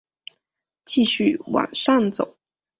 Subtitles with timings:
[0.83, 2.35] 继续往上走